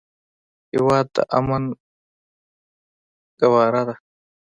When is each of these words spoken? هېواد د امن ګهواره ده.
هېواد 0.71 1.05
د 1.15 1.17
امن 1.37 1.63
ګهواره 3.39 3.81
ده. 3.87 3.95